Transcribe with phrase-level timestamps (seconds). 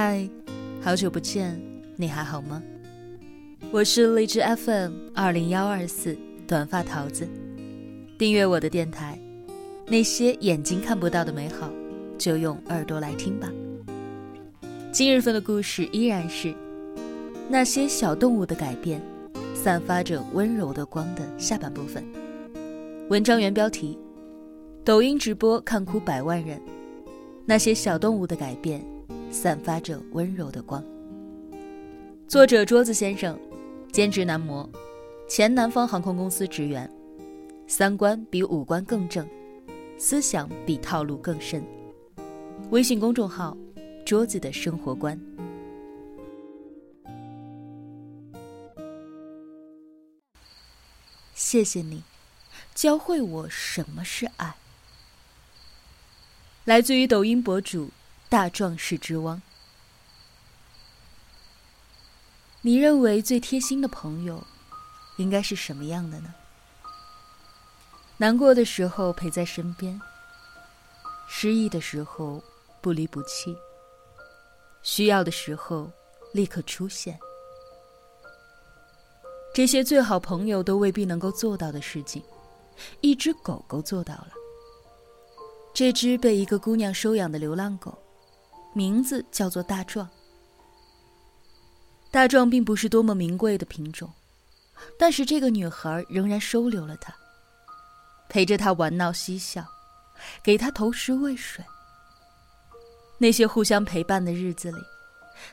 [0.00, 0.30] 嗨，
[0.80, 1.60] 好久不见，
[1.96, 2.62] 你还好吗？
[3.72, 7.28] 我是荔枝 FM 二零幺二四短发桃子，
[8.16, 9.18] 订阅我的电台，
[9.88, 11.68] 那些眼睛看不到的美好，
[12.16, 13.50] 就用耳朵来听吧。
[14.92, 16.54] 今日份的故事依然是
[17.48, 19.02] 那些小动物的改变，
[19.52, 22.04] 散发着温柔的光的下半部分。
[23.08, 23.98] 文章原标题：
[24.84, 26.62] 抖音直播看哭百万人，
[27.44, 28.80] 那些小动物的改变。
[29.30, 30.82] 散发着温柔的光。
[32.26, 33.38] 作者桌子先生，
[33.92, 34.68] 兼职男模，
[35.28, 36.90] 前南方航空公司职员，
[37.66, 39.28] 三观比五官更正，
[39.98, 41.62] 思想比套路更深。
[42.70, 43.56] 微信公众号：
[44.04, 45.18] 桌子的生活观。
[51.34, 52.02] 谢谢你，
[52.74, 54.54] 教会我什么是爱。
[56.64, 57.88] 来自于抖音博主。
[58.30, 59.40] 大壮士之汪，
[62.60, 64.46] 你认为最贴心的朋友
[65.16, 66.34] 应该是什么样的呢？
[68.18, 69.98] 难过的时候陪在身边，
[71.26, 72.42] 失意的时候
[72.82, 73.56] 不离不弃，
[74.82, 75.90] 需要的时候
[76.34, 77.18] 立刻出现。
[79.54, 82.22] 这些最好朋友都未必能够做到的事情，
[83.00, 84.32] 一只狗狗做到了。
[85.72, 87.96] 这只被一个姑娘收养的流浪狗。
[88.78, 90.08] 名字叫做大壮。
[92.12, 94.08] 大壮并不是多么名贵的品种，
[94.96, 97.12] 但是这个女孩仍然收留了他，
[98.28, 99.66] 陪着他玩闹嬉笑，
[100.40, 101.64] 给他投食喂水。
[103.18, 104.78] 那些互相陪伴的日子里，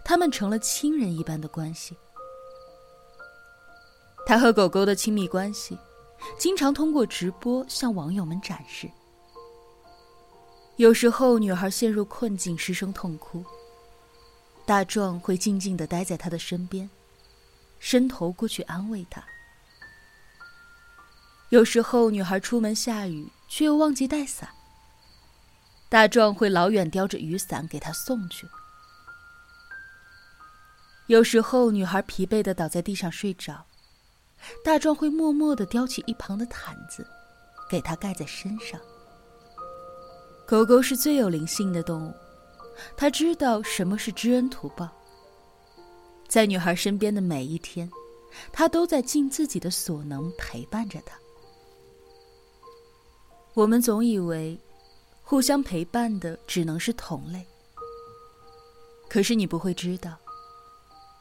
[0.03, 1.97] 他们成了亲人一般的关系。
[4.27, 5.75] 他和狗狗的亲密关系，
[6.37, 8.87] 经常通过直播向网友们展示。
[10.77, 13.43] 有时候，女孩陷入困境，失声痛哭。
[14.65, 16.89] 大壮会静静的待在她的身边，
[17.79, 19.23] 伸头过去安慰她。
[21.49, 24.49] 有时候，女孩出门下雨，却又忘记带伞。
[25.87, 28.45] 大壮会老远叼着雨伞给她送去。
[31.07, 33.65] 有时候，女孩疲惫的倒在地上睡着，
[34.61, 37.07] 大壮会默默的叼起一旁的毯子，
[37.69, 38.77] 给她盖在身上。
[40.47, 42.13] 狗狗是最有灵性的动物，
[42.95, 44.87] 它知道什么是知恩图报。
[46.27, 47.89] 在女孩身边的每一天，
[48.53, 51.17] 它都在尽自己的所能陪伴着她。
[53.55, 54.59] 我们总以为，
[55.23, 57.43] 互相陪伴的只能是同类，
[59.09, 60.15] 可是你不会知道，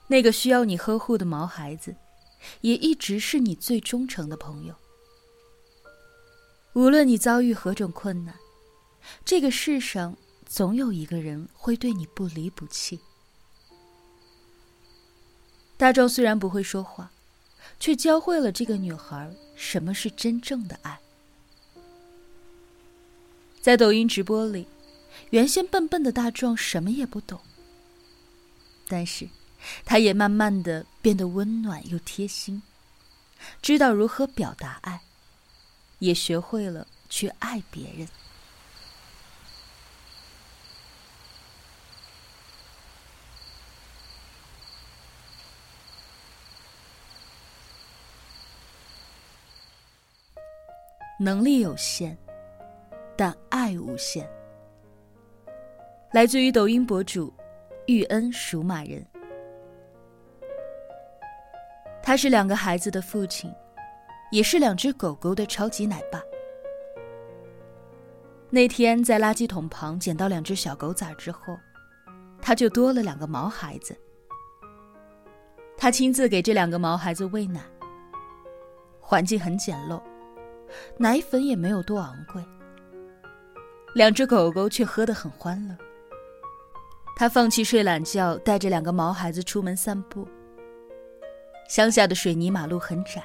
[0.06, 1.96] 那个需要你呵护的毛孩子，
[2.60, 4.74] 也一直是你最忠诚的朋友。
[6.74, 8.34] 无论你遭遇何种困难。
[9.22, 10.16] 这个世上
[10.46, 12.98] 总有一个人会对你不离不弃。
[15.76, 17.10] 大壮虽然不会说话，
[17.80, 20.98] 却教会了这个女孩什么是真正的爱。
[23.60, 24.66] 在抖音直播里，
[25.30, 27.40] 原先笨笨的大壮什么也不懂，
[28.86, 29.28] 但是，
[29.84, 32.62] 他也慢慢的变得温暖又贴心，
[33.60, 35.00] 知道如何表达爱，
[35.98, 38.06] 也学会了去爱别人。
[51.18, 52.16] 能力有限，
[53.16, 54.28] 但爱无限。
[56.12, 57.32] 来自于抖音博主
[57.86, 59.04] 玉恩属马人，
[62.02, 63.52] 他是两个孩子的父亲，
[64.32, 66.20] 也是两只狗狗的超级奶爸。
[68.50, 71.56] 那天在垃圾桶旁捡到两只小狗崽之后，
[72.40, 73.96] 他就多了两个毛孩子。
[75.76, 77.60] 他亲自给这两个毛孩子喂奶，
[79.00, 80.00] 环境很简陋。
[80.96, 82.44] 奶粉也没有多昂贵，
[83.94, 85.76] 两只狗狗却喝得很欢乐。
[87.16, 90.26] 他放弃睡懒觉，带着两个毛孩子出门散步。
[91.68, 93.22] 乡下的水泥马路很窄，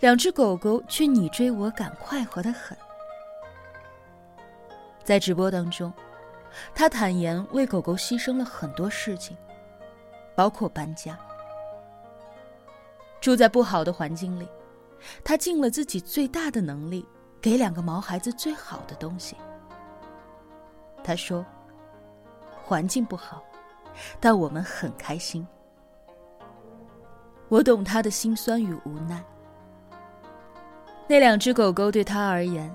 [0.00, 2.76] 两只狗狗却你追我赶，快活得很。
[5.04, 5.92] 在直播当中，
[6.74, 9.36] 他坦言为狗狗牺牲了很多事情，
[10.34, 11.18] 包括搬家，
[13.20, 14.48] 住在不好的环境里。
[15.22, 17.06] 他尽了自己最大的能力，
[17.40, 19.36] 给两个毛孩子最好的东西。
[21.04, 21.44] 他说
[22.64, 23.44] ：“环境不好，
[24.18, 25.46] 但我们很开心。”
[27.48, 29.24] 我懂他的心酸与无奈。
[31.06, 32.74] 那两只狗狗对他而言，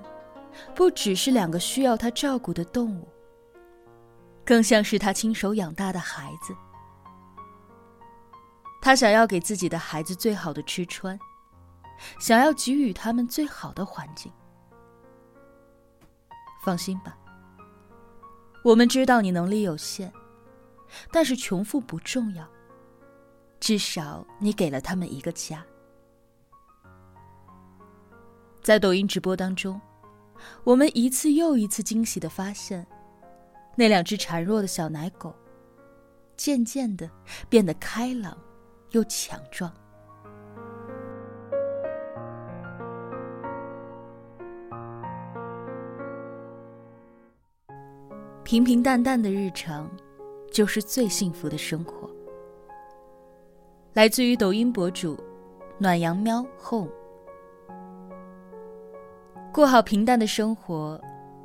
[0.73, 3.06] 不只是两个需要他照顾的动物，
[4.45, 6.56] 更像是他亲手养大的孩子。
[8.81, 11.19] 他想要给自己的孩子最好的吃穿，
[12.19, 14.31] 想要给予他们最好的环境。
[16.63, 17.18] 放心吧，
[18.63, 20.12] 我们知道你能力有限，
[21.12, 22.48] 但是穷富不重要，
[23.59, 25.65] 至少你给了他们一个家。
[28.62, 29.81] 在抖音直播当中，
[30.63, 32.86] 我们一次又一次惊喜的发现，
[33.75, 35.36] 那两只孱弱的小奶狗，
[36.38, 37.09] 渐渐的
[37.50, 38.38] 变得开朗。
[38.92, 39.74] 又强壮。
[48.51, 49.89] 平平淡淡的日常，
[50.51, 52.12] 就是最幸福的生活。
[53.94, 55.18] 来自于抖音博主
[55.77, 56.92] 暖阳喵 home。
[59.53, 61.00] 过好平淡的生活，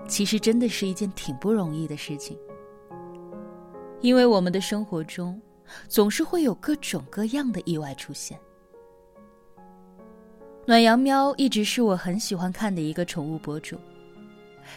[0.08, 2.36] 其实真的是一件挺不容易的事情，
[4.00, 5.40] 因为我们的生活中。
[5.86, 8.36] 总是会有各种各样的意外出现。
[10.64, 13.76] 暖阳喵一直是我很喜欢看的一个宠物博主，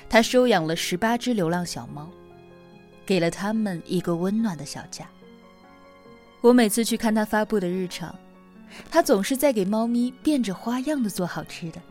[0.09, 2.09] 他收养了十八只流浪小猫，
[3.05, 5.07] 给了他们一个温暖的小家。
[6.41, 8.13] 我每次去看他发布的日常，
[8.89, 11.81] 他总是在给猫咪变着花样的做好吃的，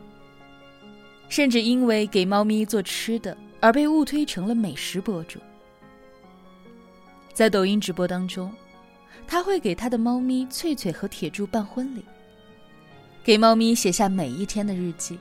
[1.27, 5.39] 甚至因为给猫咪做吃的而被误推成了美食博主。
[7.33, 8.51] 在抖音直播当中。
[9.31, 12.03] 他会给他的猫咪翠翠和铁柱办婚礼，
[13.23, 15.19] 给猫咪写下每一天的日记，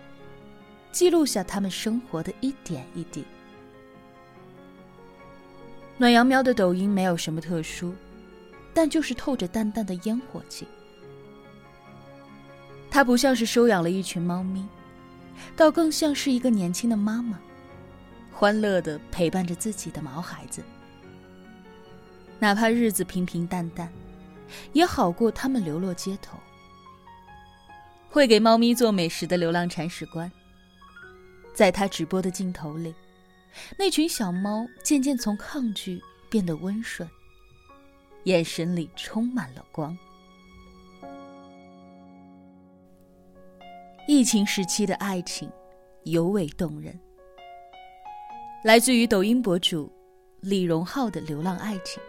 [0.92, 3.24] 记录下他们生活的一点一滴。
[5.96, 7.94] 暖阳喵的抖音没有什么特殊，
[8.72, 10.66] 但就是透着淡淡的烟火气。
[12.90, 14.66] 它不像是收养了一群猫咪，
[15.56, 17.38] 倒更像是一个年轻的妈妈，
[18.32, 20.62] 欢乐的陪伴着自己的毛孩子。
[22.38, 23.92] 哪怕日子平平淡淡，
[24.72, 26.38] 也好过他们流落街头。
[28.08, 30.30] 会给猫咪做美食的流浪铲屎官，
[31.58, 32.94] 在他直播的镜头里，
[33.76, 36.00] 那群小猫渐渐从抗拒
[36.30, 37.10] 变得温顺，
[38.26, 39.98] 眼神里充满了光。
[44.06, 45.50] 疫情时期的爱情
[46.04, 46.96] 尤为动人，
[48.62, 49.92] 来自于抖音博主
[50.38, 52.00] 李荣浩的流浪爱情。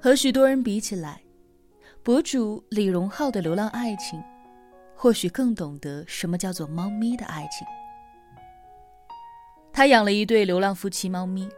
[0.00, 1.20] 和许多人比起来，
[2.04, 4.22] 博主李荣浩的流浪爱情，
[5.02, 7.66] 或许更懂得什么叫做猫咪的爱情。
[9.72, 11.48] 他养了一对流浪夫妻猫咪，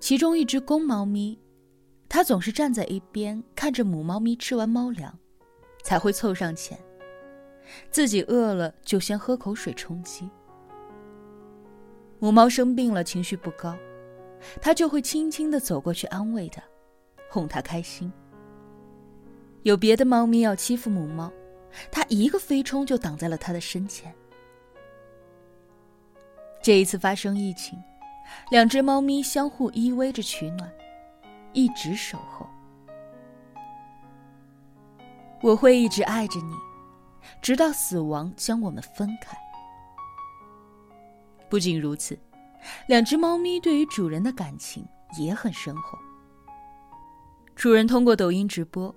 [0.00, 1.38] 其中一只公猫咪，
[2.08, 5.14] 他总是站在一边看着母猫咪吃完猫粮，
[5.84, 6.78] 才会凑上前，
[7.90, 10.26] 自己饿了就先喝口水充饥。
[12.18, 13.76] 母猫生病了，情绪不高，
[14.62, 16.62] 他就会轻轻的走过去安慰它。
[17.28, 18.10] 哄它开心。
[19.62, 21.30] 有别的猫咪要欺负母猫，
[21.90, 24.14] 它一个飞冲就挡在了它的身前。
[26.62, 27.78] 这一次发生疫情，
[28.50, 30.72] 两只猫咪相互依偎着取暖，
[31.52, 32.46] 一直守候。
[35.42, 36.54] 我会一直爱着你，
[37.40, 39.36] 直到死亡将我们分开。
[41.48, 42.18] 不仅如此，
[42.88, 44.84] 两只猫咪对于主人的感情
[45.16, 45.96] 也很深厚。
[47.54, 48.92] 主人通过抖音直播，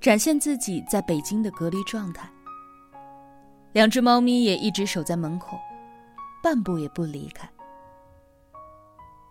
[0.00, 2.30] 展现自己在北京的隔离状态。
[3.72, 5.58] 两只猫咪也一直守在门口，
[6.42, 7.48] 半步也不离开。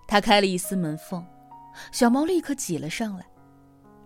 [0.08, 1.25] 他开了一丝门缝，
[1.92, 3.25] 小猫立刻挤了上来，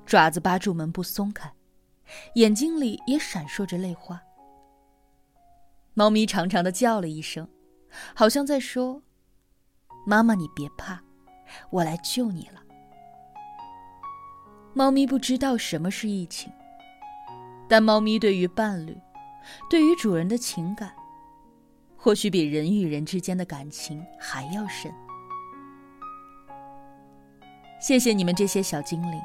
[0.06, 1.52] 爪子扒住门不松开，
[2.36, 4.22] 眼睛里也闪烁着泪花。
[5.94, 7.46] 猫咪长长的叫了一声，
[8.16, 9.04] 好像在说
[10.08, 11.02] ：“妈妈，你别怕，
[11.70, 12.62] 我来救你了。”
[14.80, 16.50] 猫咪不知道什么是疫情，
[17.68, 18.98] 但猫咪对于伴侣、
[19.70, 20.94] 对于主人的情感，
[21.98, 24.90] 或许比人与人之间的感情还要深。
[27.82, 29.22] 谢谢你们这些小精灵，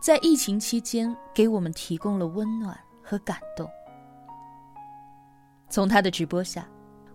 [0.00, 3.68] 在疫情期间给我们提供了温暖和感动。
[5.68, 6.64] 从他的直播下，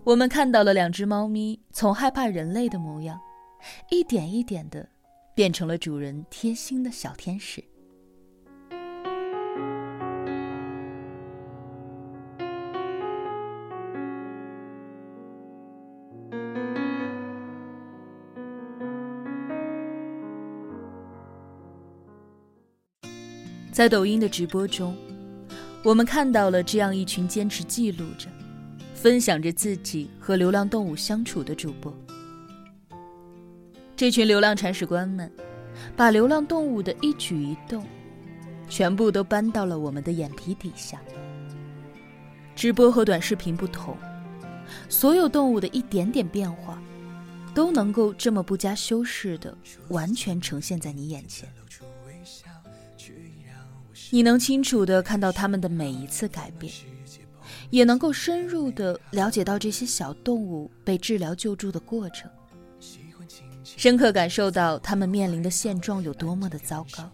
[0.03, 3.17] 我们看到了两只猫咪从害怕人类的模样，
[3.89, 4.89] 一点一点的。
[5.35, 7.61] 变成了主人贴心的小天使。
[23.73, 24.95] 在抖音的直播中，
[25.83, 28.29] 我们看到了这样一群坚持记录着、
[28.93, 31.93] 分享着自己和流浪动物相处的主播。
[33.97, 35.31] 这群流浪铲屎官们，
[35.95, 37.85] 把流浪动物的一举一动，
[38.67, 41.01] 全部都搬到了我们的眼皮底下。
[42.55, 43.97] 直播和短视频不同，
[44.89, 46.81] 所有动物的一点点变化，
[47.53, 51.47] 都能够这么不加修饰的完全呈现在你眼前。
[54.11, 56.71] 你能清楚的看到它们的每一次改变，
[57.69, 62.29] 也能够深入的了解到这些小动物被治疗救助的过程，
[63.65, 67.11] 深刻感受到他们面临的现状有多么的糟糕。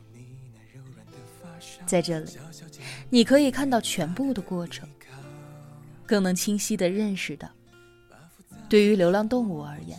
[1.86, 2.32] 在这里，
[3.10, 4.88] 你可以看到全部的过程，
[6.06, 7.50] 更能清晰的认识到，
[8.68, 9.98] 对于流浪动物而言，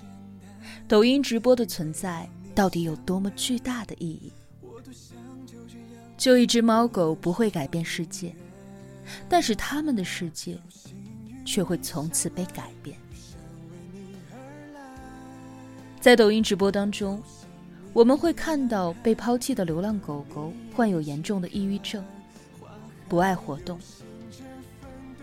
[0.87, 4.33] 抖音直播的存在到底有多么巨大的意义。
[6.17, 8.35] 就一只猫狗不会改变世界，
[9.29, 10.57] 但是它们的世界
[11.45, 12.97] 却会从此被改变。
[16.03, 17.23] 在抖音直播当中，
[17.93, 22.05] 我们会看到被抛弃的流浪狗狗患有严重的抑郁症，
[23.09, 23.79] 不爱活动，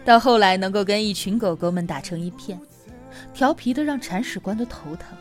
[0.05, 2.57] 到后来能够跟一群狗狗们打成一片，
[3.33, 5.17] 调皮的让铲屎官都头疼。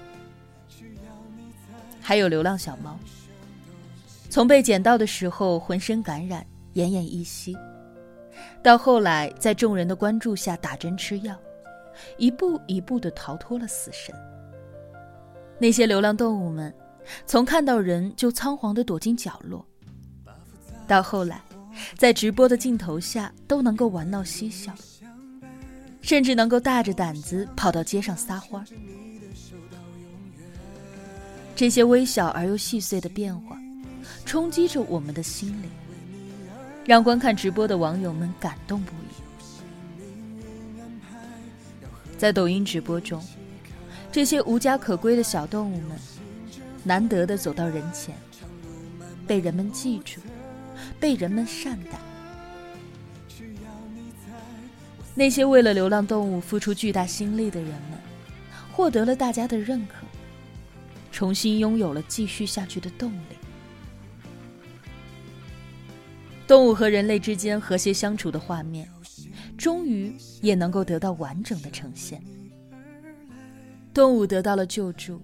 [2.00, 2.96] 还有流浪小猫。
[4.30, 7.56] 从被捡到的时候浑身感染、奄奄一息，
[8.62, 11.36] 到后来在众人的关注下打针吃药，
[12.16, 14.14] 一步一步的逃脱了死神。
[15.58, 16.72] 那些流浪动物们，
[17.26, 19.66] 从看到人就仓皇地躲进角落，
[20.86, 21.42] 到后来
[21.96, 24.72] 在直播的镜头下都能够玩闹嬉笑，
[26.00, 28.64] 甚至能够大着胆子跑到街上撒欢。
[31.56, 33.58] 这些微小而又细碎的变化。
[34.24, 35.70] 冲击着我们的心灵，
[36.84, 39.06] 让观看直播的网友们感动不已。
[42.18, 43.22] 在抖音直播中，
[44.10, 45.98] 这些无家可归的小动物们，
[46.82, 48.14] 难得的走到人前，
[49.26, 50.20] 被人们记住，
[50.98, 51.98] 被人们善待。
[55.14, 57.98] 那些为了流浪动物付出巨大心力的人们，
[58.72, 60.06] 获得了大家的认可，
[61.12, 63.36] 重新拥有了继续下去的动力。
[66.46, 68.88] 动物和人类之间和谐相处的画面，
[69.58, 72.22] 终于也能够得到完整的呈现。
[73.98, 75.20] 动物得到了救助，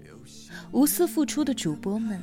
[0.73, 2.21] 无私付出的主播们，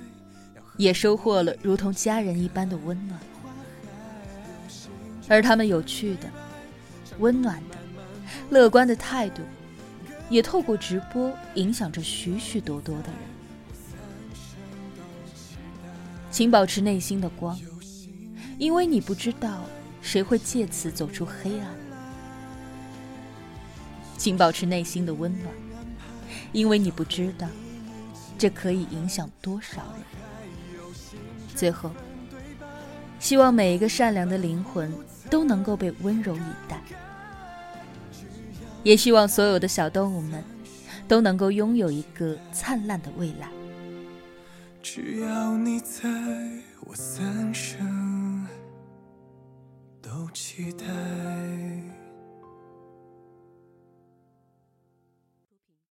[0.75, 3.17] 也收获了如同家人一般的温暖。
[5.29, 6.29] 而他们有趣的、
[7.19, 7.77] 温暖的、
[8.49, 9.41] 乐观的态度，
[10.29, 13.15] 也透过直播影响着许许多多的人。
[16.29, 17.57] 请保持内心的光。
[18.57, 19.61] 因为你不知道
[20.01, 21.69] 谁会借此走出黑暗，
[24.17, 25.55] 请保持内心的温暖，
[26.53, 27.47] 因为你不知道
[28.37, 30.03] 这可以影响多少人。
[31.55, 31.91] 最后，
[33.19, 34.91] 希望每一个善良的灵魂
[35.29, 36.81] 都能够被温柔以待，
[38.83, 40.43] 也希望所有的小动物们
[41.07, 43.47] 都能够拥有一个灿烂的未来。
[44.81, 46.09] 只要你在
[46.81, 48.47] 我三生。
[50.01, 50.85] 都期待。